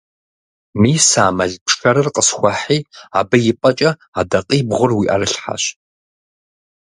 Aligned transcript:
Мис 0.81 1.07
а 1.25 1.27
мэл 1.37 1.53
пшэрыр 1.65 2.07
къысхуэхьи, 2.15 2.79
абы 3.19 3.37
и 3.51 3.53
пӀэкӀэ 3.59 3.91
адакъибгъур 4.19 4.91
уи 4.97 5.05
Ӏэрылъхьэщ. 5.09 5.63